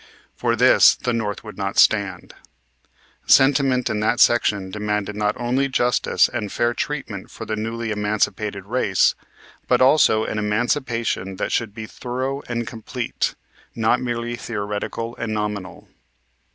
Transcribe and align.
For 0.35 0.55
this 0.55 0.95
the 0.95 1.13
North 1.13 1.43
would 1.43 1.59
not 1.59 1.77
stand. 1.77 2.33
Sentiment 3.27 3.87
in 3.87 3.99
that 3.99 4.19
section 4.19 4.71
demanded 4.71 5.15
not 5.15 5.39
only 5.39 5.67
justice 5.67 6.27
and 6.27 6.51
fair 6.51 6.73
treatment 6.73 7.29
for 7.29 7.45
the 7.45 7.55
newly 7.55 7.91
emancipated 7.91 8.65
race 8.65 9.13
but 9.67 9.79
also 9.79 10.23
an 10.23 10.39
emancipation 10.39 11.35
that 11.35 11.51
should 11.51 11.75
be 11.75 11.85
thorough 11.85 12.41
and 12.49 12.65
complete, 12.65 13.35
not 13.75 14.01
merely 14.01 14.35
theoretical 14.35 15.15
and 15.17 15.35
nominal. 15.35 15.87